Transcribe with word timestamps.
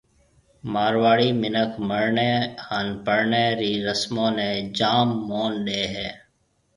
مارواڙي 0.73 1.29
مِنک 1.41 1.71
مرڻيَ 1.87 2.31
ھان 2.65 2.87
پرڻيَ 3.05 3.45
رِي 3.59 3.71
رسمون 3.87 4.31
نيَ 4.37 4.51
جام 4.77 5.07
مون 5.27 5.51
ڏَي 5.65 5.83
ھيََََ 5.93 6.09